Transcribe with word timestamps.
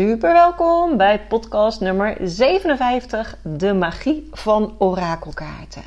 Super 0.00 0.32
welkom 0.32 0.96
bij 0.96 1.20
podcast 1.20 1.80
nummer 1.80 2.16
57, 2.20 3.36
de 3.42 3.74
magie 3.74 4.28
van 4.32 4.74
orakelkaarten. 4.78 5.82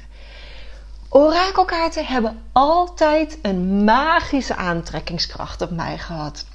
Orakelkaarten 1.10 2.06
hebben 2.06 2.42
altijd 2.52 3.40
een 3.42 3.84
magische 3.84 4.56
aantrekkingskracht 4.56 5.62
op 5.62 5.72
mij 5.72 5.98
gehad. 5.98 6.46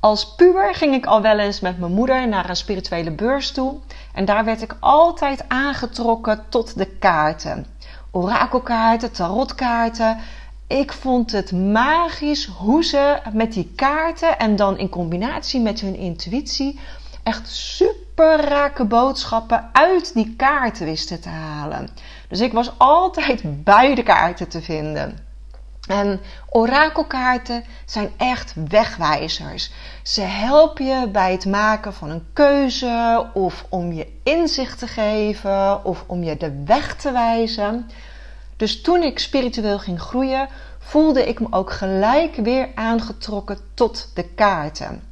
Als 0.00 0.34
puber 0.34 0.74
ging 0.74 0.94
ik 0.94 1.06
al 1.06 1.22
wel 1.22 1.38
eens 1.38 1.60
met 1.60 1.78
mijn 1.78 1.92
moeder 1.92 2.28
naar 2.28 2.48
een 2.48 2.56
spirituele 2.56 3.10
beurs 3.10 3.52
toe 3.52 3.78
en 4.14 4.24
daar 4.24 4.44
werd 4.44 4.62
ik 4.62 4.76
altijd 4.80 5.44
aangetrokken 5.48 6.44
tot 6.48 6.78
de 6.78 6.86
kaarten. 6.86 7.66
Orakelkaarten, 8.10 9.12
tarotkaarten. 9.12 10.18
Ik 10.66 10.92
vond 10.92 11.32
het 11.32 11.52
magisch 11.52 12.46
hoe 12.46 12.84
ze 12.84 13.18
met 13.32 13.52
die 13.52 13.72
kaarten 13.76 14.38
en 14.38 14.56
dan 14.56 14.78
in 14.78 14.88
combinatie 14.88 15.60
met 15.60 15.80
hun 15.80 15.96
intuïtie 15.96 16.80
echt 17.22 17.48
super 17.48 18.48
rake 18.48 18.84
boodschappen 18.84 19.68
uit 19.72 20.14
die 20.14 20.34
kaarten 20.36 20.86
wisten 20.86 21.20
te 21.20 21.28
halen. 21.28 21.88
Dus 22.28 22.40
ik 22.40 22.52
was 22.52 22.72
altijd 22.78 23.42
bij 23.64 23.94
de 23.94 24.02
kaarten 24.02 24.48
te 24.48 24.62
vinden. 24.62 25.18
En 25.88 26.20
orakelkaarten 26.48 27.64
zijn 27.84 28.10
echt 28.16 28.54
wegwijzers. 28.68 29.70
Ze 30.02 30.20
helpen 30.20 30.86
je 30.86 31.08
bij 31.08 31.32
het 31.32 31.46
maken 31.46 31.94
van 31.94 32.10
een 32.10 32.26
keuze 32.32 33.26
of 33.34 33.64
om 33.68 33.92
je 33.92 34.12
inzicht 34.22 34.78
te 34.78 34.86
geven 34.86 35.84
of 35.84 36.04
om 36.06 36.22
je 36.22 36.36
de 36.36 36.62
weg 36.64 36.96
te 36.96 37.12
wijzen. 37.12 37.90
Dus 38.56 38.80
toen 38.80 39.02
ik 39.02 39.18
spiritueel 39.18 39.78
ging 39.78 40.00
groeien, 40.00 40.48
voelde 40.78 41.28
ik 41.28 41.40
me 41.40 41.46
ook 41.50 41.72
gelijk 41.72 42.36
weer 42.36 42.68
aangetrokken 42.74 43.58
tot 43.74 44.10
de 44.14 44.24
kaarten. 44.34 45.02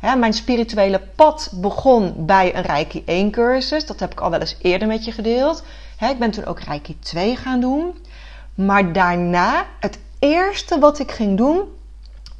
mijn 0.00 0.32
spirituele 0.32 1.00
pad 1.14 1.50
begon 1.54 2.26
bij 2.26 2.56
een 2.56 2.62
Reiki 2.62 3.02
1 3.06 3.30
cursus. 3.30 3.86
Dat 3.86 4.00
heb 4.00 4.12
ik 4.12 4.20
al 4.20 4.30
wel 4.30 4.40
eens 4.40 4.56
eerder 4.62 4.88
met 4.88 5.04
je 5.04 5.12
gedeeld. 5.12 5.62
ik 6.00 6.18
ben 6.18 6.30
toen 6.30 6.44
ook 6.44 6.60
Reiki 6.60 6.98
2 6.98 7.36
gaan 7.36 7.60
doen. 7.60 7.98
Maar 8.54 8.92
daarna, 8.92 9.66
het 9.80 9.98
eerste 10.18 10.78
wat 10.78 10.98
ik 10.98 11.10
ging 11.10 11.36
doen 11.36 11.68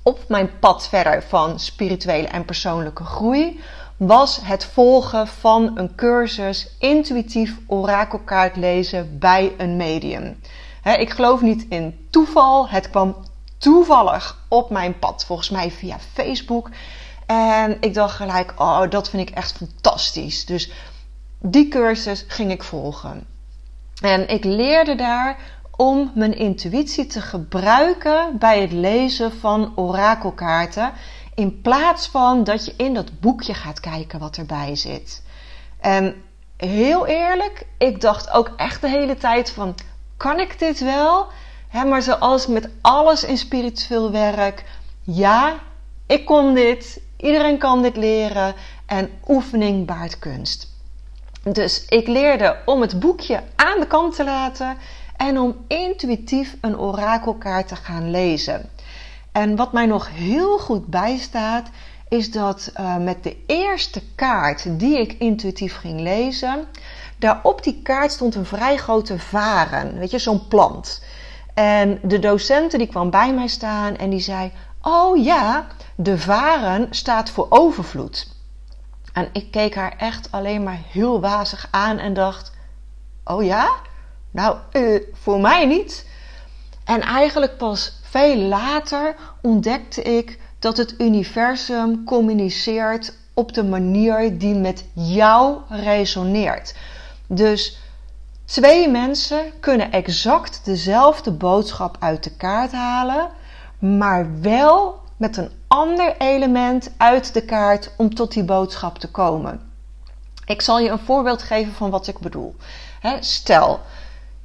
op 0.03 0.25
mijn 0.29 0.51
pad 0.59 0.89
verder 0.89 1.23
van 1.23 1.61
spirituele 1.61 2.29
en 2.29 2.45
persoonlijke 2.45 3.05
groei, 3.05 3.61
was 4.07 4.41
het 4.43 4.65
volgen 4.65 5.27
van 5.27 5.79
een 5.79 5.95
cursus 5.95 6.69
intuïtief 6.79 7.57
orakelkaart 7.67 8.57
lezen 8.57 9.19
bij 9.19 9.53
een 9.59 9.77
medium. 9.77 10.41
ik 10.83 11.11
geloof 11.11 11.41
niet 11.41 11.67
in 11.69 12.07
toeval. 12.11 12.69
Het 12.69 12.91
kwam 12.91 13.17
toevallig 13.59 14.45
op 14.49 14.71
mijn 14.71 14.99
pad, 14.99 15.25
volgens 15.25 15.51
mij 15.51 15.71
via 15.71 15.99
Facebook. 16.13 16.71
En 17.27 17.77
ik 17.81 17.95
dacht 17.95 18.17
gelijk, 18.17 18.55
oh, 18.57 18.83
dat 18.91 19.11
vind 19.11 19.29
ik 19.29 19.35
echt 19.35 19.53
fantastisch. 19.53 20.47
Dus 20.47 20.73
die 21.39 21.69
cursus 21.69 22.25
ging 22.29 22.51
ik 22.51 22.63
volgen. 22.63 23.27
En 24.03 24.29
ik 24.29 24.45
leerde 24.45 24.95
daar 24.95 25.37
om 25.77 26.11
mijn 26.15 26.37
intuïtie 26.37 27.07
te 27.07 27.21
gebruiken 27.21 28.39
bij 28.39 28.61
het 28.61 28.73
lezen 28.73 29.33
van 29.33 29.73
orakelkaarten. 29.77 30.93
In 31.35 31.61
plaats 31.61 32.09
van 32.09 32.45
dat 32.45 32.65
je 32.65 32.75
in 32.77 32.95
dat 32.95 33.21
boekje 33.21 33.55
gaat 33.55 33.81
kijken 33.81 34.19
wat 34.19 34.37
erbij 34.37 34.77
zit. 34.77 35.23
En 35.81 36.23
heel 36.57 37.07
eerlijk, 37.07 37.67
ik 37.79 38.01
dacht 38.01 38.31
ook 38.31 38.53
echt 38.57 38.81
de 38.81 38.89
hele 38.89 39.17
tijd 39.17 39.51
van, 39.51 39.75
kan 40.17 40.41
ik 40.41 40.59
dit 40.59 40.81
wel? 40.81 41.27
maar 41.87 42.03
zoals 42.03 42.47
met 42.47 42.69
alles 42.81 43.25
in 43.25 43.39
spiritueel 43.39 44.11
werk, 44.11 44.65
ja, 45.03 45.59
ik 46.07 46.25
kon 46.25 46.55
dit, 46.55 47.01
iedereen 47.17 47.59
kan 47.59 47.83
dit 47.83 47.97
leren 47.97 48.55
en 48.87 49.11
oefening 49.29 49.87
baart 49.87 50.19
kunst. 50.19 50.69
Dus 51.43 51.85
ik 51.85 52.07
leerde 52.07 52.57
om 52.65 52.81
het 52.81 53.01
boekje 53.01 53.43
aan 53.57 53.81
de 53.81 53.87
kant 53.87 54.15
te 54.15 54.25
laten 54.25 54.77
en 55.17 55.39
om 55.39 55.57
intuïtief 55.67 56.57
een 56.61 56.79
orakelkaart 56.79 57.69
te 57.69 57.77
gaan 57.77 58.11
lezen. 58.11 58.71
En 59.33 59.57
wat 59.57 59.73
mij 59.73 59.87
nog 59.87 60.09
heel 60.11 60.59
goed 60.59 60.87
bijstaat, 60.87 61.69
is 62.09 62.31
dat 62.31 62.73
uh, 62.81 62.97
met 62.97 63.23
de 63.25 63.37
eerste 63.47 64.03
kaart 64.15 64.79
die 64.79 64.99
ik 64.99 65.13
intuïtief 65.13 65.77
ging 65.77 66.01
lezen, 66.01 66.67
daar 67.19 67.41
op 67.43 67.63
die 67.63 67.81
kaart 67.83 68.13
stond 68.13 68.35
een 68.35 68.47
vrij 68.47 68.77
grote 68.77 69.19
varen, 69.19 69.99
weet 69.99 70.11
je, 70.11 70.19
zo'n 70.19 70.49
plant. 70.49 71.03
En 71.55 72.01
de 72.03 72.19
docenten 72.19 72.79
die 72.79 72.89
kwam 72.89 73.11
bij 73.11 73.35
mij 73.35 73.47
staan 73.47 73.97
en 73.97 74.11
die 74.11 74.21
zei: 74.21 74.53
"Oh 74.83 75.25
ja, 75.25 75.67
de 75.95 76.19
varen 76.19 76.87
staat 76.91 77.31
voor 77.31 77.47
overvloed." 77.49 78.29
En 79.13 79.29
ik 79.33 79.51
keek 79.51 79.75
haar 79.75 79.95
echt 79.99 80.29
alleen 80.31 80.63
maar 80.63 80.81
heel 80.89 81.21
wazig 81.21 81.69
aan 81.71 81.99
en 81.99 82.15
dacht: 82.15 82.53
"Oh 83.25 83.45
ja?" 83.45 83.71
Nou, 84.31 84.57
uh, 84.73 85.03
voor 85.13 85.41
mij 85.41 85.67
niet. 85.67 86.07
En 86.85 87.01
eigenlijk 87.01 87.57
pas 87.57 88.00
veel 88.11 88.37
later 88.37 89.15
ontdekte 89.41 90.03
ik 90.03 90.39
dat 90.59 90.77
het 90.77 90.95
universum 90.99 92.05
communiceert 92.05 93.13
op 93.35 93.53
de 93.53 93.65
manier 93.65 94.39
die 94.39 94.55
met 94.55 94.85
jou 94.93 95.59
resoneert. 95.69 96.75
Dus 97.27 97.79
twee 98.45 98.89
mensen 98.89 99.53
kunnen 99.61 99.93
exact 99.93 100.61
dezelfde 100.65 101.31
boodschap 101.31 101.97
uit 102.01 102.25
de 102.25 102.37
kaart 102.37 102.73
halen, 102.73 103.29
maar 103.79 104.41
wel 104.41 105.01
met 105.17 105.37
een 105.37 105.51
ander 105.69 106.15
element 106.19 106.91
uit 106.97 107.35
de 107.35 107.43
kaart 107.43 107.91
om 107.97 108.15
tot 108.15 108.33
die 108.33 108.45
boodschap 108.45 108.99
te 108.99 109.11
komen. 109.11 109.61
Ik 110.47 110.63
zal 110.63 110.79
je 110.79 110.91
een 110.91 110.99
voorbeeld 110.99 111.43
geven 111.43 111.73
van 111.73 111.91
wat 111.91 112.07
ik 112.07 112.19
bedoel. 112.19 112.55
Stel, 113.21 113.81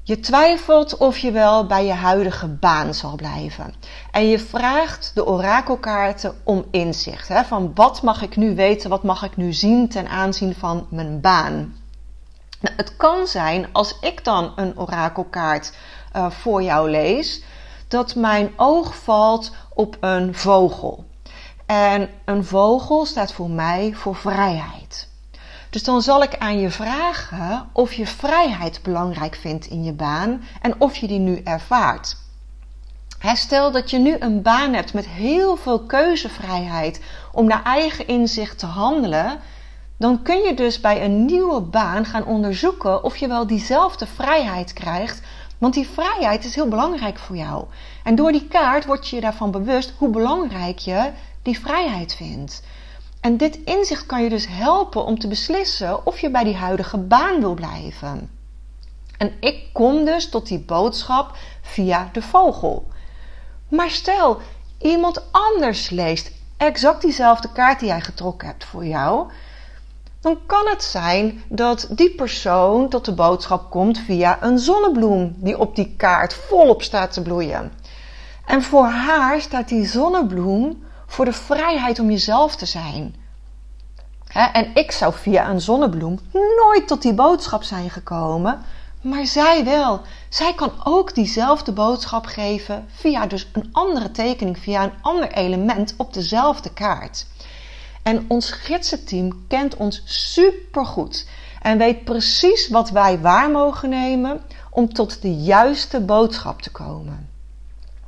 je 0.08 0.20
twijfelt 0.20 0.98
of 0.98 1.18
je 1.18 1.32
wel 1.32 1.66
bij 1.66 1.86
je 1.86 1.94
huidige 1.94 2.48
baan 2.48 2.94
zal 2.94 3.16
blijven. 3.16 3.74
En 4.12 4.28
je 4.28 4.40
vraagt 4.40 5.12
de 5.14 5.26
orakelkaarten 5.26 6.36
om 6.44 6.66
inzicht. 6.72 7.28
Hè, 7.28 7.44
van 7.44 7.72
wat 7.76 8.02
mag 8.02 8.22
ik 8.22 8.36
nu 8.36 8.56
weten, 8.56 8.90
wat 8.90 9.04
mag 9.04 9.24
ik 9.24 9.38
nu 9.38 9.54
zien 9.54 9.90
ten 9.90 10.08
aanzien 10.08 10.56
van 10.56 10.88
mijn 10.90 11.22
baan. 11.22 11.76
Nou, 12.60 12.76
het 12.76 12.96
kan 12.98 13.28
zijn, 13.28 13.68
als 13.72 14.00
ik 14.02 14.24
dan 14.24 14.52
een 14.56 14.80
orakelkaart 14.80 15.74
uh, 16.16 16.30
voor 16.30 16.64
jou 16.64 16.90
lees, 16.90 17.44
dat 17.88 18.16
mijn 18.16 18.52
oog 18.56 18.96
valt 18.96 19.52
op 19.74 19.98
een 20.00 20.36
vogel. 20.36 21.06
En 21.66 22.10
een 22.26 22.46
vogel 22.46 23.06
staat 23.06 23.34
voor 23.34 23.50
mij 23.50 23.94
voor 23.94 24.16
vrijheid. 24.16 25.10
Dus 25.76 25.84
dan 25.84 26.02
zal 26.02 26.24
ik 26.24 26.38
aan 26.38 26.60
je 26.60 26.70
vragen 26.70 27.70
of 27.72 27.94
je 27.94 28.08
vrijheid 28.08 28.80
belangrijk 28.84 29.36
vindt 29.36 29.66
in 29.66 29.84
je 29.84 29.94
baan 29.94 30.44
en 30.62 30.76
of 30.78 30.96
je 30.96 31.08
die 31.08 31.20
nu 31.20 31.42
ervaart. 31.44 32.18
Stel 33.34 33.72
dat 33.72 33.90
je 33.90 33.98
nu 33.98 34.16
een 34.20 34.42
baan 34.42 34.74
hebt 34.74 34.94
met 34.94 35.08
heel 35.08 35.56
veel 35.56 35.80
keuzevrijheid 35.80 37.02
om 37.32 37.48
naar 37.48 37.64
eigen 37.64 38.08
inzicht 38.08 38.60
te 38.60 38.66
handelen, 38.66 39.40
dan 39.98 40.22
kun 40.22 40.40
je 40.40 40.54
dus 40.54 40.82
bij 40.82 41.06
een 41.06 41.26
nieuwe 41.26 41.62
baan 41.62 42.06
gaan 42.06 42.26
onderzoeken 42.26 43.04
of 43.04 43.18
je 43.18 43.28
wel 43.28 43.48
diezelfde 43.48 44.08
vrijheid 44.08 44.74
krijgt. 44.74 45.22
Want 45.58 45.74
die 45.74 45.88
vrijheid 45.88 46.46
is 46.46 46.56
heel 46.56 46.68
belangrijk 46.68 47.18
voor 47.18 47.36
jou. 47.36 47.66
En 48.04 48.16
door 48.16 48.32
die 48.32 48.48
kaart 48.48 48.86
word 48.86 49.10
je 49.10 49.16
je 49.16 49.22
daarvan 49.22 49.52
bewust 49.52 49.94
hoe 49.98 50.10
belangrijk 50.10 50.80
je 50.80 51.12
die 51.42 51.60
vrijheid 51.60 52.16
vindt. 52.16 52.62
En 53.26 53.38
dit 53.38 53.60
inzicht 53.64 54.06
kan 54.06 54.24
je 54.24 54.30
dus 54.30 54.48
helpen 54.48 55.06
om 55.06 55.20
te 55.20 55.28
beslissen 55.28 56.06
of 56.06 56.20
je 56.20 56.30
bij 56.30 56.44
die 56.44 56.56
huidige 56.56 56.98
baan 56.98 57.40
wil 57.40 57.54
blijven. 57.54 58.30
En 59.18 59.32
ik 59.40 59.70
kom 59.74 60.06
dus 60.06 60.30
tot 60.30 60.48
die 60.48 60.60
boodschap 60.60 61.38
via 61.62 62.10
de 62.14 62.22
vogel. 62.22 62.88
Maar 63.68 63.90
stel, 63.90 64.38
iemand 64.78 65.24
anders 65.32 65.90
leest 65.90 66.32
exact 66.58 67.02
diezelfde 67.02 67.52
kaart 67.52 67.80
die 67.80 67.88
jij 67.88 68.02
getrokken 68.02 68.48
hebt 68.48 68.66
voor 68.66 68.86
jou, 68.86 69.32
dan 70.20 70.40
kan 70.46 70.68
het 70.68 70.84
zijn 70.84 71.44
dat 71.50 71.88
die 71.92 72.16
persoon 72.16 72.90
tot 72.90 73.06
de 73.06 73.14
boodschap 73.14 73.70
komt 73.70 73.98
via 73.98 74.44
een 74.44 74.60
zonnebloem 74.60 75.36
die 75.38 75.60
op 75.60 75.76
die 75.76 75.94
kaart 75.98 76.34
volop 76.34 76.82
staat 76.82 77.14
te 77.14 77.22
bloeien. 77.22 77.72
En 78.46 78.62
voor 78.62 78.86
haar 78.86 79.42
staat 79.42 79.68
die 79.70 79.86
zonnebloem 79.86 80.84
voor 81.06 81.26
de 81.26 81.34
vrijheid 81.34 82.00
om 82.00 82.10
jezelf 82.10 82.56
te 82.56 82.66
zijn. 82.66 83.16
En 84.54 84.72
ik 84.74 84.92
zou 84.92 85.14
via 85.14 85.50
een 85.50 85.62
zonnebloem 85.62 86.20
nooit 86.32 86.88
tot 86.88 87.02
die 87.02 87.14
boodschap 87.14 87.64
zijn 87.64 87.90
gekomen, 87.90 88.62
maar 89.02 89.26
zij 89.26 89.64
wel. 89.64 90.02
Zij 90.30 90.54
kan 90.54 90.72
ook 90.84 91.16
diezelfde 91.16 91.72
boodschap 91.72 92.26
geven 92.26 92.86
via 92.96 93.28
dus 93.28 93.48
een 93.54 93.70
andere 93.72 94.12
tekening, 94.12 94.58
via 94.60 94.84
een 94.84 94.94
ander 95.02 95.32
element 95.32 95.94
op 95.98 96.14
dezelfde 96.14 96.74
kaart. 96.74 97.26
En 98.04 98.26
ons 98.28 98.52
gidsenteam 98.52 99.46
kent 99.48 99.76
ons 99.76 100.02
supergoed 100.06 101.28
en 101.62 101.78
weet 101.78 102.04
precies 102.04 102.68
wat 102.68 102.90
wij 102.90 103.20
waar 103.20 103.52
mogen 103.52 103.90
nemen 103.90 104.42
om 104.70 104.94
tot 104.94 105.22
de 105.22 105.36
juiste 105.36 106.02
boodschap 106.02 106.62
te 106.62 106.72
komen. 106.72 107.30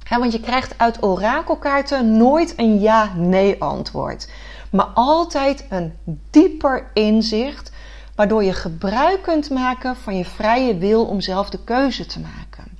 Want 0.09 0.31
je 0.31 0.39
krijgt 0.39 0.77
uit 0.77 1.03
orakelkaarten 1.03 2.17
nooit 2.17 2.53
een 2.57 2.79
ja-nee 2.79 3.61
antwoord, 3.61 4.29
maar 4.71 4.85
altijd 4.93 5.65
een 5.69 5.93
dieper 6.29 6.89
inzicht, 6.93 7.71
waardoor 8.15 8.43
je 8.43 8.53
gebruik 8.53 9.21
kunt 9.21 9.49
maken 9.49 9.95
van 9.95 10.17
je 10.17 10.25
vrije 10.25 10.77
wil 10.77 11.05
om 11.05 11.21
zelf 11.21 11.49
de 11.49 11.63
keuze 11.63 12.05
te 12.05 12.19
maken. 12.19 12.77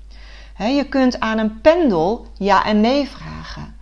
je 0.76 0.86
kunt 0.90 1.20
aan 1.20 1.38
een 1.38 1.62
pendel 1.62 2.28
ja 2.34 2.66
en 2.66 2.82
nee 2.82 3.10
vragen. 3.10 3.76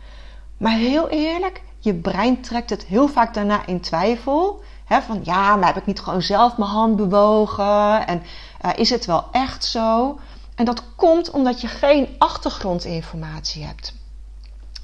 Maar 0.58 0.78
heel 0.78 1.10
eerlijk, 1.10 1.62
je 1.80 1.94
brein 1.94 2.42
trekt 2.42 2.70
het 2.70 2.84
heel 2.84 3.08
vaak 3.08 3.34
daarna 3.34 3.66
in 3.66 3.80
twijfel. 3.80 4.64
van 4.88 5.20
ja, 5.24 5.56
maar 5.56 5.68
heb 5.68 5.78
ik 5.78 5.86
niet 5.86 6.00
gewoon 6.00 6.22
zelf 6.22 6.58
mijn 6.58 6.70
hand 6.70 6.96
bewogen? 6.96 8.08
En 8.08 8.24
uh, 8.66 8.72
is 8.76 8.90
het 8.90 9.06
wel 9.06 9.26
echt 9.32 9.66
zo? 9.66 10.20
En 10.56 10.66
dat 10.66 10.84
komt 10.96 11.32
omdat 11.32 11.62
je 11.62 11.68
geen 11.68 12.16
achtergrondinformatie 12.18 13.64
hebt. 13.64 13.94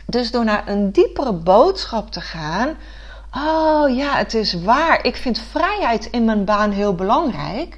Dus 0.05 0.31
door 0.31 0.43
naar 0.43 0.67
een 0.67 0.91
diepere 0.91 1.33
boodschap 1.33 2.11
te 2.11 2.21
gaan. 2.21 2.77
Oh 3.35 3.95
ja, 3.95 4.17
het 4.17 4.33
is 4.33 4.53
waar. 4.53 5.05
Ik 5.05 5.15
vind 5.15 5.39
vrijheid 5.39 6.05
in 6.05 6.25
mijn 6.25 6.45
baan 6.45 6.71
heel 6.71 6.95
belangrijk. 6.95 7.77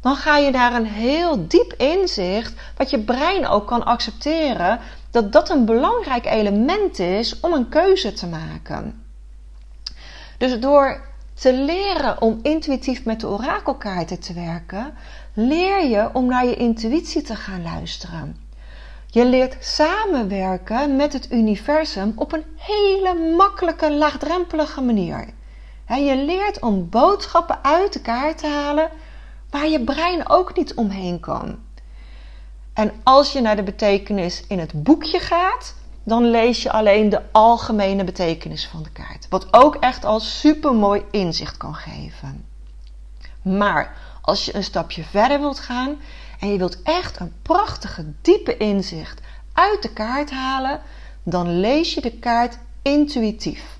Dan 0.00 0.16
ga 0.16 0.36
je 0.36 0.52
daar 0.52 0.74
een 0.74 0.86
heel 0.86 1.48
diep 1.48 1.72
inzicht, 1.72 2.54
wat 2.76 2.90
je 2.90 2.98
brein 2.98 3.46
ook 3.46 3.66
kan 3.66 3.84
accepteren, 3.84 4.80
dat 5.10 5.32
dat 5.32 5.50
een 5.50 5.64
belangrijk 5.64 6.26
element 6.26 6.98
is 6.98 7.40
om 7.40 7.52
een 7.52 7.68
keuze 7.68 8.12
te 8.12 8.26
maken. 8.26 9.04
Dus 10.38 10.60
door 10.60 11.00
te 11.34 11.54
leren 11.54 12.20
om 12.20 12.38
intuïtief 12.42 13.04
met 13.04 13.20
de 13.20 13.28
orakelkaarten 13.28 14.20
te 14.20 14.32
werken, 14.32 14.94
leer 15.36 15.84
je 15.84 16.10
om 16.12 16.26
naar 16.26 16.46
je 16.46 16.56
intuïtie 16.56 17.22
te 17.22 17.34
gaan 17.34 17.62
luisteren. 17.62 18.36
Je 19.06 19.26
leert 19.26 19.64
samenwerken 19.64 20.96
met 20.96 21.12
het 21.12 21.32
universum 21.32 22.12
op 22.16 22.32
een 22.32 22.44
hele 22.56 23.34
makkelijke, 23.36 23.92
laagdrempelige 23.92 24.80
manier. 24.80 25.28
Je 25.88 26.16
leert 26.16 26.60
om 26.60 26.88
boodschappen 26.88 27.64
uit 27.64 27.92
de 27.92 28.00
kaart 28.00 28.38
te 28.38 28.46
halen 28.46 28.90
waar 29.50 29.68
je 29.68 29.84
brein 29.84 30.28
ook 30.28 30.56
niet 30.56 30.74
omheen 30.74 31.20
kan. 31.20 31.58
En 32.72 32.92
als 33.02 33.32
je 33.32 33.40
naar 33.40 33.56
de 33.56 33.62
betekenis 33.62 34.44
in 34.48 34.58
het 34.58 34.82
boekje 34.82 35.18
gaat, 35.18 35.74
dan 36.02 36.30
lees 36.30 36.62
je 36.62 36.72
alleen 36.72 37.08
de 37.08 37.22
algemene 37.32 38.04
betekenis 38.04 38.66
van 38.66 38.82
de 38.82 38.90
kaart. 38.90 39.26
Wat 39.28 39.46
ook 39.50 39.76
echt 39.76 40.04
al 40.04 40.20
supermooi 40.20 41.02
inzicht 41.10 41.56
kan 41.56 41.74
geven. 41.74 42.44
Maar 43.42 44.05
als 44.26 44.44
je 44.44 44.54
een 44.54 44.64
stapje 44.64 45.04
verder 45.04 45.40
wilt 45.40 45.58
gaan 45.58 45.96
en 46.40 46.52
je 46.52 46.58
wilt 46.58 46.82
echt 46.82 47.20
een 47.20 47.32
prachtige 47.42 48.12
diepe 48.22 48.56
inzicht 48.56 49.20
uit 49.52 49.82
de 49.82 49.92
kaart 49.92 50.30
halen, 50.30 50.80
dan 51.22 51.60
lees 51.60 51.94
je 51.94 52.00
de 52.00 52.12
kaart 52.12 52.58
intuïtief. 52.82 53.78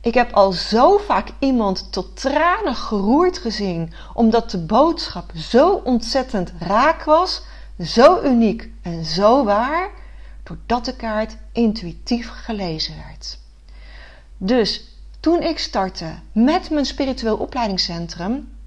Ik 0.00 0.14
heb 0.14 0.32
al 0.32 0.52
zo 0.52 0.98
vaak 0.98 1.28
iemand 1.38 1.92
tot 1.92 2.20
tranen 2.20 2.74
geroerd 2.74 3.38
gezien, 3.38 3.92
omdat 4.14 4.50
de 4.50 4.58
boodschap 4.58 5.30
zo 5.34 5.70
ontzettend 5.84 6.52
raak 6.58 7.04
was, 7.04 7.42
zo 7.80 8.22
uniek 8.24 8.70
en 8.82 9.04
zo 9.04 9.44
waar, 9.44 9.90
doordat 10.42 10.84
de 10.84 10.96
kaart 10.96 11.36
intuïtief 11.52 12.28
gelezen 12.28 12.94
werd. 13.06 13.38
Dus 14.36 14.84
toen 15.20 15.42
ik 15.42 15.58
startte 15.58 16.14
met 16.32 16.70
mijn 16.70 16.86
spiritueel 16.86 17.36
opleidingscentrum, 17.36 18.57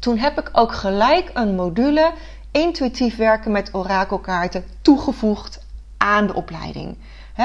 toen 0.00 0.18
heb 0.18 0.38
ik 0.38 0.50
ook 0.52 0.72
gelijk 0.72 1.30
een 1.34 1.54
module 1.54 2.12
intuïtief 2.50 3.16
werken 3.16 3.52
met 3.52 3.74
orakelkaarten 3.74 4.64
toegevoegd 4.82 5.60
aan 5.96 6.26
de 6.26 6.34
opleiding. 6.34 6.96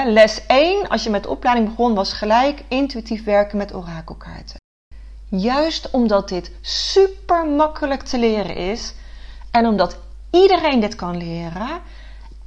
les 0.05 0.45
1, 0.45 0.87
als 0.87 1.03
je 1.03 1.09
met 1.09 1.23
de 1.23 1.29
opleiding 1.29 1.67
begon, 1.67 1.93
was 1.93 2.13
gelijk 2.13 2.63
intuïtief 2.67 3.23
werken 3.23 3.57
met 3.57 3.73
orakelkaarten. 3.73 4.61
Juist 5.29 5.89
omdat 5.91 6.29
dit 6.29 6.51
super 6.61 7.47
makkelijk 7.47 8.01
te 8.01 8.19
leren 8.19 8.55
is 8.55 8.93
en 9.51 9.65
omdat 9.65 9.97
iedereen 10.31 10.79
dit 10.79 10.95
kan 10.95 11.17
leren 11.17 11.81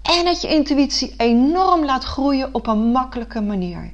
en 0.02 0.24
dat 0.24 0.40
je 0.40 0.48
intuïtie 0.48 1.14
enorm 1.16 1.84
laat 1.84 2.04
groeien 2.04 2.54
op 2.54 2.66
een 2.66 2.78
makkelijke 2.78 3.40
manier. 3.40 3.92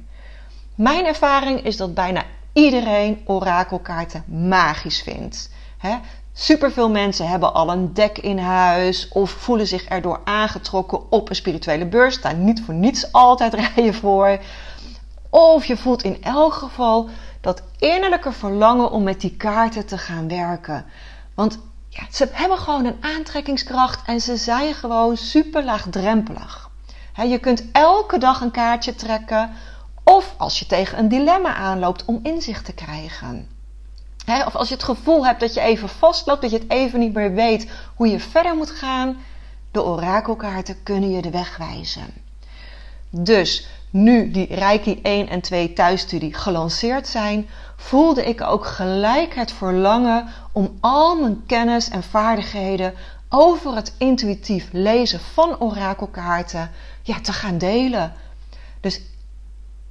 Mijn 0.75 1.05
ervaring 1.05 1.63
is 1.63 1.77
dat 1.77 1.93
bijna 1.93 2.23
iedereen 2.53 3.21
orakelkaarten 3.25 4.23
magisch 4.27 5.01
vindt. 5.01 5.49
He, 5.83 5.95
superveel 6.33 6.89
mensen 6.89 7.27
hebben 7.27 7.53
al 7.53 7.71
een 7.71 7.93
dek 7.93 8.17
in 8.17 8.37
huis 8.37 9.07
of 9.07 9.31
voelen 9.31 9.67
zich 9.67 9.85
erdoor 9.85 10.21
aangetrokken 10.23 11.11
op 11.11 11.29
een 11.29 11.35
spirituele 11.35 11.85
beurs. 11.85 12.21
Daar 12.21 12.35
niet 12.35 12.61
voor 12.65 12.73
niets 12.73 13.11
altijd 13.11 13.53
rijden 13.63 13.93
voor. 13.93 14.39
Of 15.29 15.65
je 15.65 15.77
voelt 15.77 16.03
in 16.03 16.23
elk 16.23 16.53
geval 16.53 17.09
dat 17.41 17.63
innerlijke 17.77 18.31
verlangen 18.31 18.91
om 18.91 19.03
met 19.03 19.21
die 19.21 19.35
kaarten 19.35 19.85
te 19.85 19.97
gaan 19.97 20.27
werken. 20.27 20.85
Want 21.35 21.59
ja, 21.89 22.03
ze 22.11 22.29
hebben 22.31 22.57
gewoon 22.57 22.85
een 22.85 23.03
aantrekkingskracht 23.17 24.07
en 24.07 24.21
ze 24.21 24.37
zijn 24.37 24.73
gewoon 24.73 25.17
super 25.17 25.63
laagdrempelig. 25.63 26.69
je 27.27 27.39
kunt 27.39 27.63
elke 27.71 28.17
dag 28.17 28.41
een 28.41 28.51
kaartje 28.51 28.95
trekken 28.95 29.51
of 30.03 30.33
als 30.37 30.59
je 30.59 30.65
tegen 30.65 30.97
een 30.97 31.07
dilemma 31.07 31.55
aanloopt 31.55 32.05
om 32.05 32.19
inzicht 32.23 32.65
te 32.65 32.73
krijgen. 32.73 33.52
Of 34.25 34.55
als 34.55 34.67
je 34.67 34.73
het 34.73 34.83
gevoel 34.83 35.25
hebt 35.25 35.39
dat 35.39 35.53
je 35.53 35.61
even 35.61 35.89
vastloopt, 35.89 36.41
dat 36.41 36.51
je 36.51 36.57
het 36.57 36.69
even 36.69 36.99
niet 36.99 37.13
meer 37.13 37.33
weet 37.33 37.71
hoe 37.95 38.07
je 38.07 38.19
verder 38.19 38.55
moet 38.55 38.71
gaan, 38.71 39.17
de 39.71 39.83
orakelkaarten 39.83 40.83
kunnen 40.83 41.11
je 41.11 41.21
de 41.21 41.29
weg 41.29 41.57
wijzen. 41.57 42.13
Dus 43.09 43.67
nu 43.89 44.31
die 44.31 44.55
Reiki 44.55 44.99
1 45.01 45.29
en 45.29 45.41
2 45.41 45.73
thuisstudie 45.73 46.33
gelanceerd 46.33 47.07
zijn, 47.07 47.49
voelde 47.75 48.25
ik 48.25 48.41
ook 48.41 48.65
gelijk 48.65 49.35
het 49.35 49.51
verlangen 49.51 50.27
om 50.51 50.77
al 50.79 51.19
mijn 51.19 51.43
kennis 51.45 51.89
en 51.89 52.03
vaardigheden 52.03 52.93
over 53.29 53.75
het 53.75 53.93
intuïtief 53.97 54.69
lezen 54.71 55.19
van 55.19 55.59
orakelkaarten 55.59 56.71
ja, 57.01 57.21
te 57.21 57.33
gaan 57.33 57.57
delen. 57.57 58.13
Dus 58.81 59.01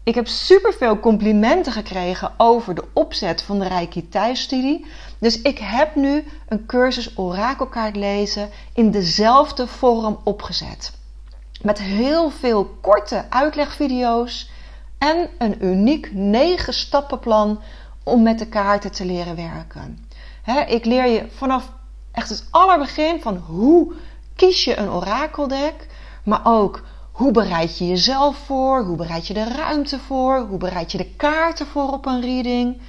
ik 0.05 0.15
heb 0.15 0.29
superveel 0.29 1.01
complimenten 1.01 1.73
gekregen 1.73 2.33
over 2.37 2.75
de 2.75 2.85
opzet 2.93 3.43
van 3.43 3.59
de 3.59 3.69
Reiki 3.69 4.09
thuisstudie. 4.09 4.87
Dus 5.19 5.43
ik 5.43 5.59
heb 5.59 5.95
nu 5.95 6.25
een 6.49 6.67
cursus 6.67 7.19
orakelkaart 7.19 7.97
lezen 7.97 8.51
in 8.75 8.91
dezelfde 8.91 9.67
vorm 9.67 10.19
opgezet. 10.25 10.93
Met 11.63 11.79
heel 11.79 12.31
veel 12.31 12.77
korte 12.81 13.25
uitlegvideo's 13.29 14.51
en 14.99 15.29
een 15.39 15.65
uniek 15.65 16.13
9 16.13 16.75
stappenplan 16.75 17.61
om 18.05 18.23
met 18.23 18.39
de 18.39 18.47
kaarten 18.47 18.93
te 18.93 19.05
leren 19.05 19.37
werken. 19.37 20.09
ik 20.67 20.85
leer 20.85 21.07
je 21.07 21.27
vanaf 21.37 21.73
echt 22.13 22.29
het 22.29 22.47
allerbegin 22.51 23.21
van 23.21 23.37
hoe 23.37 23.93
kies 24.37 24.65
je 24.65 24.77
een 24.77 24.91
orakeldek, 24.91 25.87
maar 26.25 26.41
ook 26.45 26.83
hoe 27.13 27.33
bereid 27.33 27.79
je 27.79 27.87
jezelf 27.87 28.37
voor, 28.37 28.85
hoe 28.85 28.97
bereid 28.97 29.27
je 29.27 29.35
de 29.35 29.45
ruimte 29.45 29.99
voor, 29.99 30.39
hoe 30.39 30.59
bereid 30.59 30.93
je 30.93 30.99
de 30.99 31.15
kaarten 31.17 31.67
voor 31.67 31.93
op 31.93 32.07
een 32.07 32.21
reading, 32.21 32.81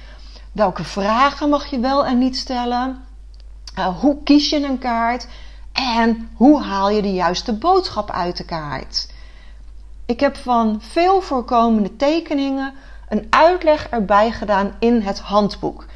welke 0.52 0.84
vragen 0.84 1.48
mag 1.48 1.66
je 1.66 1.78
wel 1.78 2.06
en 2.06 2.18
niet 2.18 2.36
stellen, 2.36 3.04
uh, 3.78 4.00
hoe 4.00 4.22
kies 4.22 4.50
je 4.50 4.64
een 4.64 4.78
kaart 4.78 5.26
en 5.72 6.30
hoe 6.34 6.62
haal 6.62 6.90
je 6.90 7.02
de 7.02 7.12
juiste 7.12 7.52
boodschap 7.52 8.10
uit 8.10 8.36
de 8.36 8.44
kaart? 8.44 9.12
Ik 10.06 10.20
heb 10.20 10.36
van 10.36 10.80
veel 10.80 11.20
voorkomende 11.20 11.96
tekeningen 11.96 12.74
een 13.08 13.26
uitleg 13.30 13.88
erbij 13.88 14.32
gedaan 14.32 14.76
in 14.78 15.00
het 15.00 15.18
handboek. 15.18 15.86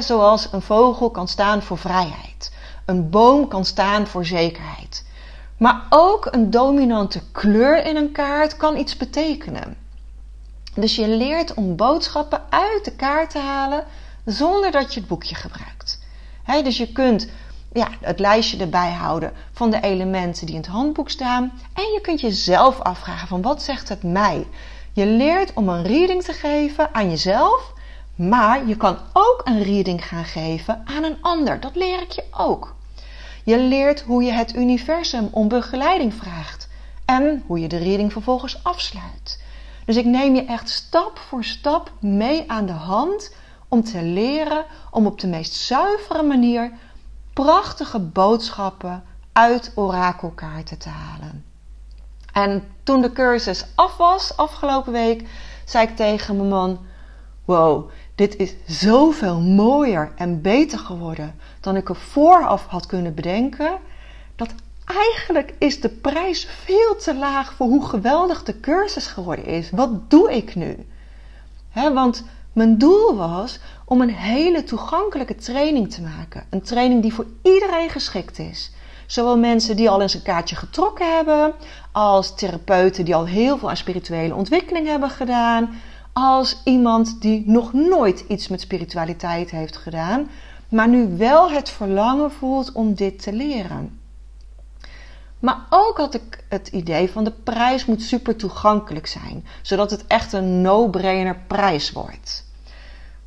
zoals 0.00 0.48
een 0.52 0.62
vogel 0.62 1.10
kan 1.10 1.28
staan 1.28 1.62
voor 1.62 1.78
vrijheid. 1.78 2.52
Een 2.84 3.10
boom 3.10 3.48
kan 3.48 3.64
staan 3.64 4.06
voor 4.06 4.24
zekerheid. 4.24 5.05
Maar 5.56 5.86
ook 5.90 6.28
een 6.30 6.50
dominante 6.50 7.20
kleur 7.32 7.84
in 7.84 7.96
een 7.96 8.12
kaart 8.12 8.56
kan 8.56 8.76
iets 8.76 8.96
betekenen. 8.96 9.76
Dus 10.74 10.96
je 10.96 11.08
leert 11.08 11.54
om 11.54 11.76
boodschappen 11.76 12.42
uit 12.48 12.84
de 12.84 12.92
kaart 12.92 13.30
te 13.30 13.38
halen 13.38 13.84
zonder 14.24 14.70
dat 14.70 14.94
je 14.94 15.00
het 15.00 15.08
boekje 15.08 15.34
gebruikt. 15.34 16.00
dus 16.64 16.76
je 16.76 16.92
kunt 16.92 17.28
ja, 17.72 17.88
het 18.00 18.18
lijstje 18.18 18.58
erbij 18.58 18.92
houden 18.92 19.32
van 19.52 19.70
de 19.70 19.80
elementen 19.80 20.46
die 20.46 20.54
in 20.54 20.60
het 20.60 20.70
handboek 20.70 21.10
staan. 21.10 21.52
En 21.72 21.84
je 21.92 22.00
kunt 22.00 22.20
jezelf 22.20 22.80
afvragen 22.80 23.28
van 23.28 23.42
wat 23.42 23.62
zegt 23.62 23.88
het 23.88 24.02
mij? 24.02 24.46
Je 24.92 25.06
leert 25.06 25.52
om 25.54 25.68
een 25.68 25.82
reading 25.82 26.22
te 26.22 26.32
geven 26.32 26.94
aan 26.94 27.10
jezelf, 27.10 27.72
maar 28.14 28.66
je 28.66 28.76
kan 28.76 28.98
ook 29.12 29.40
een 29.44 29.62
reading 29.62 30.06
gaan 30.06 30.24
geven 30.24 30.82
aan 30.84 31.04
een 31.04 31.18
ander. 31.20 31.60
Dat 31.60 31.76
leer 31.76 32.02
ik 32.02 32.10
je 32.10 32.24
ook. 32.30 32.75
Je 33.46 33.58
leert 33.58 34.00
hoe 34.00 34.22
je 34.22 34.32
het 34.32 34.54
universum 34.54 35.28
om 35.30 35.48
begeleiding 35.48 36.14
vraagt 36.14 36.68
en 37.04 37.42
hoe 37.46 37.60
je 37.60 37.68
de 37.68 37.76
reading 37.76 38.12
vervolgens 38.12 38.64
afsluit. 38.64 39.42
Dus 39.84 39.96
ik 39.96 40.04
neem 40.04 40.34
je 40.34 40.44
echt 40.44 40.68
stap 40.68 41.18
voor 41.18 41.44
stap 41.44 41.92
mee 42.00 42.50
aan 42.50 42.66
de 42.66 42.72
hand 42.72 43.34
om 43.68 43.82
te 43.82 44.02
leren 44.02 44.64
om 44.90 45.06
op 45.06 45.20
de 45.20 45.26
meest 45.26 45.52
zuivere 45.54 46.22
manier 46.22 46.72
prachtige 47.32 48.00
boodschappen 48.00 49.04
uit 49.32 49.72
orakelkaarten 49.74 50.78
te 50.78 50.88
halen. 50.88 51.44
En 52.32 52.68
toen 52.82 53.00
de 53.00 53.12
cursus 53.12 53.64
af 53.74 53.96
was, 53.96 54.36
afgelopen 54.36 54.92
week, 54.92 55.28
zei 55.64 55.86
ik 55.86 55.96
tegen 55.96 56.36
mijn 56.36 56.48
man: 56.48 56.78
Wow, 57.44 57.90
dit 58.16 58.36
is 58.36 58.54
zoveel 58.66 59.40
mooier 59.40 60.12
en 60.16 60.40
beter 60.40 60.78
geworden 60.78 61.34
dan 61.60 61.76
ik 61.76 61.88
er 61.88 61.96
vooraf 61.96 62.66
had 62.66 62.86
kunnen 62.86 63.14
bedenken. 63.14 63.78
Dat 64.36 64.48
eigenlijk 64.84 65.54
is 65.58 65.80
de 65.80 65.88
prijs 65.88 66.48
veel 66.64 66.96
te 66.96 67.14
laag 67.14 67.52
voor 67.52 67.66
hoe 67.66 67.86
geweldig 67.86 68.42
de 68.42 68.60
cursus 68.60 69.06
geworden 69.06 69.46
is. 69.46 69.70
Wat 69.70 70.10
doe 70.10 70.32
ik 70.32 70.54
nu? 70.54 70.86
want 71.72 72.24
mijn 72.52 72.78
doel 72.78 73.16
was 73.16 73.58
om 73.84 74.00
een 74.00 74.14
hele 74.14 74.64
toegankelijke 74.64 75.34
training 75.34 75.90
te 75.90 76.02
maken. 76.02 76.44
Een 76.50 76.62
training 76.62 77.02
die 77.02 77.14
voor 77.14 77.26
iedereen 77.42 77.90
geschikt 77.90 78.38
is. 78.38 78.72
Zowel 79.06 79.38
mensen 79.38 79.76
die 79.76 79.90
al 79.90 80.00
eens 80.00 80.14
een 80.14 80.22
kaartje 80.22 80.56
getrokken 80.56 81.16
hebben, 81.16 81.52
als 81.92 82.34
therapeuten 82.34 83.04
die 83.04 83.14
al 83.14 83.26
heel 83.26 83.58
veel 83.58 83.68
aan 83.68 83.76
spirituele 83.76 84.34
ontwikkeling 84.34 84.86
hebben 84.86 85.10
gedaan, 85.10 85.80
als 86.18 86.60
iemand 86.64 87.20
die 87.20 87.42
nog 87.46 87.72
nooit 87.72 88.24
iets 88.28 88.48
met 88.48 88.60
spiritualiteit 88.60 89.50
heeft 89.50 89.76
gedaan, 89.76 90.30
maar 90.68 90.88
nu 90.88 91.16
wel 91.16 91.50
het 91.50 91.70
verlangen 91.70 92.32
voelt 92.32 92.72
om 92.72 92.94
dit 92.94 93.22
te 93.22 93.32
leren. 93.32 94.00
Maar 95.38 95.66
ook 95.70 95.96
had 95.96 96.14
ik 96.14 96.44
het 96.48 96.68
idee 96.68 97.10
van 97.10 97.24
de 97.24 97.32
prijs 97.42 97.84
moet 97.84 98.02
super 98.02 98.36
toegankelijk 98.36 99.06
zijn, 99.06 99.44
zodat 99.62 99.90
het 99.90 100.06
echt 100.06 100.32
een 100.32 100.60
no-brainer 100.60 101.36
prijs 101.46 101.92
wordt. 101.92 102.44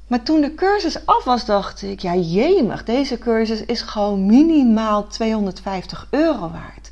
Maar 0.08 0.24
toen 0.24 0.41
de 0.41 0.55
cursus 0.55 1.05
af 1.05 1.24
was, 1.24 1.46
dacht 1.46 1.81
ik, 1.81 2.00
ja 2.00 2.15
jemig, 2.15 2.84
deze 2.84 3.17
cursus 3.17 3.65
is 3.65 3.81
gewoon 3.81 4.25
minimaal 4.25 5.08
250 5.08 6.08
euro 6.10 6.39
waard. 6.51 6.91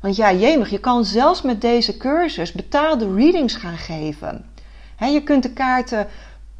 Want 0.00 0.16
ja, 0.16 0.32
jemig, 0.32 0.70
je 0.70 0.80
kan 0.80 1.04
zelfs 1.04 1.42
met 1.42 1.60
deze 1.60 1.96
cursus 1.96 2.52
betaalde 2.52 3.14
readings 3.14 3.54
gaan 3.54 3.78
geven. 3.78 4.51
Je 5.10 5.22
kunt 5.22 5.42
de 5.42 5.52
kaarten 5.52 6.08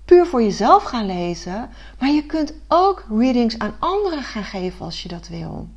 puur 0.05 0.27
voor 0.27 0.43
jezelf 0.43 0.83
gaan 0.83 1.07
lezen, 1.07 1.71
maar 1.99 2.11
je 2.11 2.27
kunt 2.27 2.55
ook 2.69 3.05
readings 3.11 3.59
aan 3.59 3.75
anderen 3.79 4.23
gaan 4.23 4.45
geven 4.45 4.85
als 4.85 5.03
je 5.03 5.09
dat 5.09 5.29
wil. 5.29 5.69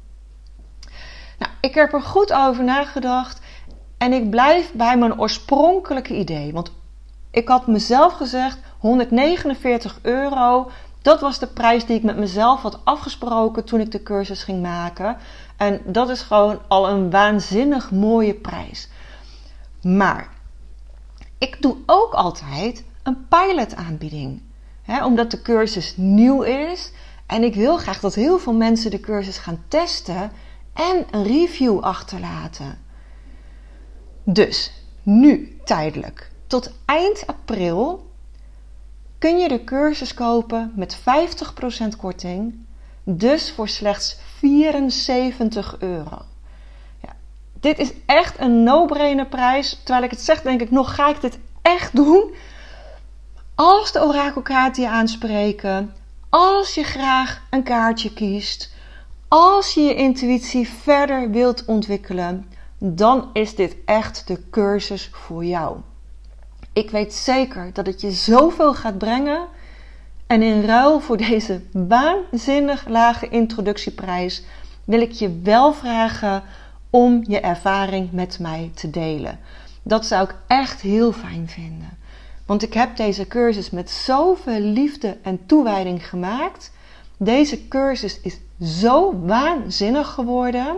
Nou, 1.39 1.51
ik 1.62 1.74
heb 1.74 1.93
er 1.93 2.01
goed 2.01 2.34
over 2.34 2.63
nagedacht 2.63 3.41
en 3.98 4.13
ik 4.13 4.29
blijf 4.29 4.72
bij 4.74 4.98
mijn 4.98 5.19
oorspronkelijke 5.19 6.15
idee. 6.15 6.53
Want 6.53 6.72
ik 7.31 7.48
had 7.48 7.67
mezelf 7.67 8.13
gezegd: 8.13 8.60
149 8.77 10.00
euro. 10.01 10.72
Dat 11.01 11.22
was 11.22 11.39
de 11.39 11.48
prijs 11.48 11.86
die 11.86 11.95
ik 11.95 12.03
met 12.03 12.17
mezelf 12.17 12.62
had 12.62 12.79
afgesproken 12.84 13.63
toen 13.63 13.79
ik 13.79 13.91
de 13.91 14.03
cursus 14.03 14.43
ging 14.43 14.62
maken. 14.62 15.17
En 15.57 15.81
dat 15.86 16.10
is 16.10 16.22
gewoon 16.22 16.60
al 16.67 16.89
een 16.89 17.12
waanzinnig 17.12 17.91
mooie 17.91 18.34
prijs. 18.34 18.89
Maar 19.81 20.29
ik 21.38 21.62
doe 21.62 21.77
ook 21.86 22.13
altijd 22.13 22.84
een 23.04 23.27
pilotaanbieding. 23.27 24.42
Omdat 25.04 25.32
de 25.32 25.42
cursus 25.42 25.94
nieuw 25.98 26.42
is. 26.42 26.92
En 27.25 27.44
ik 27.44 27.56
wil 27.56 27.77
graag 27.77 28.00
dat 28.00 28.15
heel 28.15 28.39
veel 28.39 28.54
mensen 28.54 28.92
de 28.92 29.00
cursus 29.00 29.38
gaan 29.38 29.63
testen 29.68 30.32
en 30.74 31.06
een 31.12 31.24
review 31.24 31.80
achterlaten. 31.80 32.77
Dus 34.24 34.72
nu 35.04 35.58
tijdelijk. 35.63 36.32
Tot 36.48 36.72
eind 36.86 37.27
april 37.27 38.12
kun 39.18 39.38
je 39.38 39.48
de 39.48 39.63
cursus 39.63 40.13
kopen 40.13 40.72
met 40.75 41.00
50% 41.00 41.01
korting, 41.98 42.65
dus 43.04 43.51
voor 43.51 43.68
slechts 43.68 44.18
74 44.38 45.75
euro. 45.80 46.22
Dit 47.65 47.79
is 47.79 47.91
echt 48.05 48.39
een 48.39 48.63
no-brainer 48.63 49.25
prijs. 49.25 49.79
Terwijl 49.84 50.03
ik 50.05 50.12
het 50.12 50.22
zeg, 50.22 50.41
denk 50.41 50.62
ik 50.62 50.72
nog, 50.72 50.95
ga 50.95 51.10
ik 51.10 51.22
dit 51.22 51.38
echt 51.62 51.95
doen? 51.95 52.34
Als 53.55 53.91
de 53.91 54.03
orakelkaarten 54.03 54.84
je 54.84 54.89
aanspreken, 54.89 55.93
als 56.29 56.75
je 56.75 56.84
graag 56.84 57.41
een 57.50 57.63
kaartje 57.63 58.13
kiest, 58.13 58.74
als 59.27 59.74
je 59.74 59.81
je 59.81 59.95
intuïtie 59.95 60.69
verder 60.69 61.29
wilt 61.29 61.65
ontwikkelen, 61.65 62.50
dan 62.77 63.29
is 63.34 63.55
dit 63.55 63.75
echt 63.86 64.27
de 64.27 64.50
cursus 64.50 65.10
voor 65.12 65.45
jou. 65.45 65.77
Ik 66.74 66.91
weet 66.91 67.13
zeker 67.13 67.69
dat 67.74 67.86
het 67.86 68.01
je 68.01 68.12
zoveel 68.12 68.74
gaat 68.74 68.98
brengen. 68.98 69.48
En 70.27 70.41
in 70.41 70.65
ruil 70.65 71.00
voor 71.00 71.17
deze 71.17 71.62
waanzinnig 71.72 72.88
lage 72.88 73.29
introductieprijs 73.29 74.43
wil 74.84 75.01
ik 75.01 75.12
je 75.12 75.39
wel 75.43 75.74
vragen 75.74 76.43
om 76.95 77.23
je 77.27 77.39
ervaring 77.39 78.11
met 78.11 78.39
mij 78.39 78.71
te 78.73 78.89
delen. 78.89 79.39
Dat 79.83 80.05
zou 80.05 80.23
ik 80.23 80.35
echt 80.47 80.81
heel 80.81 81.11
fijn 81.11 81.47
vinden. 81.47 81.97
Want 82.45 82.63
ik 82.63 82.73
heb 82.73 82.95
deze 82.95 83.27
cursus 83.27 83.69
met 83.69 83.89
zoveel 83.89 84.59
liefde 84.59 85.17
en 85.21 85.45
toewijding 85.45 86.09
gemaakt. 86.09 86.71
Deze 87.17 87.67
cursus 87.67 88.19
is 88.19 88.37
zo 88.61 89.19
waanzinnig 89.19 90.07
geworden. 90.07 90.75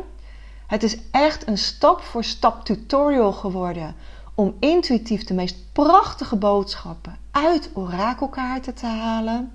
Het 0.68 0.84
is 0.84 0.98
echt 1.12 1.48
een 1.48 1.58
stap 1.58 2.02
voor 2.02 2.24
stap 2.24 2.66
tutorial 2.66 3.32
geworden 3.32 3.96
om 4.36 4.56
intuïtief 4.60 5.24
de 5.24 5.34
meest 5.34 5.58
prachtige 5.72 6.36
boodschappen 6.36 7.18
uit 7.32 7.70
orakelkaarten 7.74 8.74
te 8.74 8.86
halen. 8.86 9.52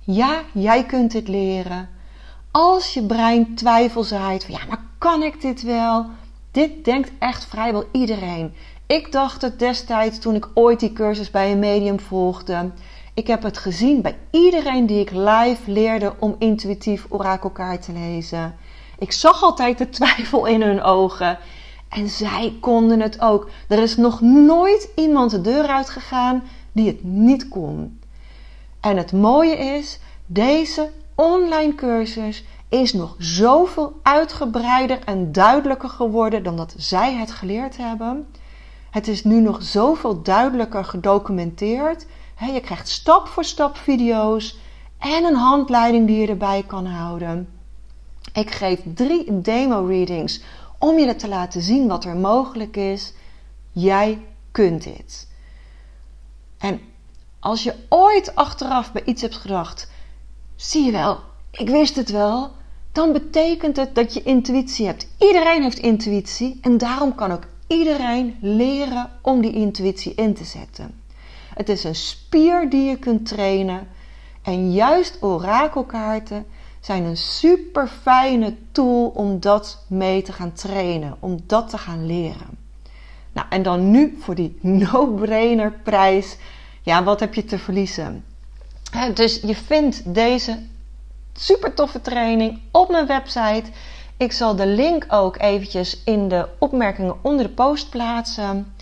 Ja, 0.00 0.42
jij 0.52 0.84
kunt 0.84 1.12
dit 1.12 1.28
leren. 1.28 1.88
Als 2.58 2.94
je 2.94 3.02
brein 3.02 3.54
twijfel 3.54 4.04
van 4.04 4.40
ja, 4.46 4.58
maar 4.68 4.82
kan 4.98 5.22
ik 5.22 5.40
dit 5.40 5.62
wel? 5.62 6.06
Dit 6.50 6.84
denkt 6.84 7.10
echt 7.18 7.44
vrijwel 7.44 7.84
iedereen. 7.92 8.54
Ik 8.86 9.12
dacht 9.12 9.42
het 9.42 9.58
destijds 9.58 10.18
toen 10.18 10.34
ik 10.34 10.48
ooit 10.54 10.80
die 10.80 10.92
cursus 10.92 11.30
bij 11.30 11.52
een 11.52 11.58
medium 11.58 12.00
volgde. 12.00 12.70
Ik 13.14 13.26
heb 13.26 13.42
het 13.42 13.58
gezien 13.58 14.02
bij 14.02 14.18
iedereen 14.30 14.86
die 14.86 15.00
ik 15.00 15.10
live 15.10 15.70
leerde 15.70 16.14
om 16.18 16.36
intuïtief 16.38 17.06
orakelkaart 17.08 17.82
te 17.82 17.92
lezen. 17.92 18.54
Ik 18.98 19.12
zag 19.12 19.42
altijd 19.42 19.78
de 19.78 19.88
twijfel 19.98 20.46
in 20.46 20.62
hun 20.62 20.82
ogen. 20.82 21.38
En 21.88 22.08
zij 22.08 22.56
konden 22.60 23.00
het 23.00 23.20
ook. 23.20 23.50
Er 23.68 23.78
is 23.78 23.96
nog 23.96 24.20
nooit 24.20 24.88
iemand 24.94 25.30
de 25.30 25.40
deur 25.40 25.66
uitgegaan 25.66 26.42
die 26.72 26.86
het 26.86 27.04
niet 27.04 27.48
kon. 27.48 28.00
En 28.80 28.96
het 28.96 29.12
mooie 29.12 29.56
is, 29.56 29.98
deze 30.26 30.90
online 31.16 31.74
cursus 31.74 32.44
is 32.68 32.92
nog 32.92 33.14
zoveel 33.18 34.00
uitgebreider 34.02 34.98
en 35.04 35.32
duidelijker 35.32 35.88
geworden 35.88 36.42
dan 36.42 36.56
dat 36.56 36.74
zij 36.76 37.14
het 37.14 37.30
geleerd 37.32 37.76
hebben. 37.76 38.26
Het 38.90 39.08
is 39.08 39.24
nu 39.24 39.40
nog 39.40 39.62
zoveel 39.62 40.22
duidelijker 40.22 40.84
gedocumenteerd. 40.84 42.06
je 42.52 42.60
krijgt 42.60 42.88
stap 42.88 43.26
voor 43.26 43.44
stap 43.44 43.76
video's 43.76 44.58
en 44.98 45.24
een 45.24 45.36
handleiding 45.36 46.06
die 46.06 46.20
je 46.20 46.26
erbij 46.26 46.64
kan 46.66 46.86
houden. 46.86 47.48
Ik 48.32 48.50
geef 48.50 48.80
drie 48.94 49.40
demo 49.40 49.84
readings 49.84 50.40
om 50.78 50.98
je 50.98 51.16
te 51.16 51.28
laten 51.28 51.62
zien 51.62 51.88
wat 51.88 52.04
er 52.04 52.16
mogelijk 52.16 52.76
is. 52.76 53.12
Jij 53.72 54.22
kunt 54.52 54.82
dit. 54.82 55.28
En 56.58 56.80
als 57.40 57.62
je 57.62 57.74
ooit 57.88 58.34
achteraf 58.34 58.92
bij 58.92 59.02
iets 59.04 59.22
hebt 59.22 59.36
gedacht, 59.36 59.90
zie 60.56 60.84
je 60.84 60.92
wel, 60.92 61.18
ik 61.50 61.68
wist 61.68 61.96
het 61.96 62.10
wel, 62.10 62.50
dan 62.92 63.12
betekent 63.12 63.76
het 63.76 63.94
dat 63.94 64.14
je 64.14 64.22
intuïtie 64.22 64.86
hebt. 64.86 65.08
Iedereen 65.18 65.62
heeft 65.62 65.78
intuïtie 65.78 66.58
en 66.60 66.78
daarom 66.78 67.14
kan 67.14 67.32
ook 67.32 67.44
iedereen 67.66 68.36
leren 68.40 69.10
om 69.22 69.40
die 69.40 69.52
intuïtie 69.52 70.14
in 70.14 70.34
te 70.34 70.44
zetten. 70.44 71.00
Het 71.54 71.68
is 71.68 71.84
een 71.84 71.94
spier 71.94 72.70
die 72.70 72.88
je 72.88 72.96
kunt 72.96 73.26
trainen 73.26 73.88
en 74.42 74.72
juist 74.72 75.22
orakelkaarten 75.22 76.46
zijn 76.80 77.04
een 77.04 77.16
super 77.16 77.88
fijne 77.88 78.54
tool 78.72 79.06
om 79.06 79.40
dat 79.40 79.84
mee 79.88 80.22
te 80.22 80.32
gaan 80.32 80.52
trainen, 80.52 81.16
om 81.20 81.40
dat 81.46 81.68
te 81.70 81.78
gaan 81.78 82.06
leren. 82.06 82.58
Nou, 83.32 83.46
en 83.50 83.62
dan 83.62 83.90
nu 83.90 84.16
voor 84.20 84.34
die 84.34 84.58
no-brainer 84.60 85.72
prijs. 85.82 86.36
Ja, 86.82 87.04
wat 87.04 87.20
heb 87.20 87.34
je 87.34 87.44
te 87.44 87.58
verliezen? 87.58 88.24
Dus 89.14 89.40
je 89.42 89.54
vindt 89.54 90.14
deze 90.14 90.58
super 91.32 91.74
toffe 91.74 92.00
training 92.00 92.60
op 92.70 92.90
mijn 92.90 93.06
website. 93.06 93.70
Ik 94.16 94.32
zal 94.32 94.56
de 94.56 94.66
link 94.66 95.06
ook 95.08 95.38
eventjes 95.38 96.02
in 96.04 96.28
de 96.28 96.48
opmerkingen 96.58 97.16
onder 97.22 97.46
de 97.46 97.52
post 97.52 97.90
plaatsen. 97.90 98.74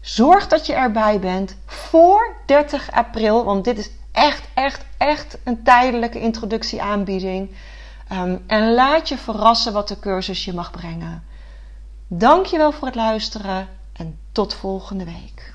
Zorg 0.00 0.48
dat 0.48 0.66
je 0.66 0.74
erbij 0.74 1.20
bent 1.20 1.56
voor 1.66 2.36
30 2.46 2.92
april, 2.92 3.44
want 3.44 3.64
dit 3.64 3.78
is 3.78 3.90
echt, 4.12 4.48
echt, 4.54 4.84
echt 4.96 5.38
een 5.44 5.62
tijdelijke 5.62 6.20
introductieaanbieding. 6.20 7.50
Um, 8.12 8.44
en 8.46 8.74
laat 8.74 9.08
je 9.08 9.18
verrassen 9.18 9.72
wat 9.72 9.88
de 9.88 9.98
cursus 9.98 10.44
je 10.44 10.52
mag 10.52 10.70
brengen. 10.70 11.24
Dankjewel 12.06 12.72
voor 12.72 12.86
het 12.86 12.96
luisteren 12.96 13.68
en 13.92 14.18
tot 14.32 14.54
volgende 14.54 15.04
week. 15.04 15.54